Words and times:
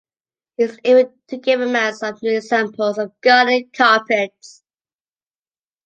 He 0.57 0.63
is 0.63 0.79
able 0.83 1.13
to 1.27 1.37
give 1.37 1.61
a 1.61 1.67
mass 1.67 2.01
of 2.01 2.23
new 2.23 2.35
examples 2.35 2.97
of 2.97 3.11
garden 3.21 3.69
carpets. 3.71 4.63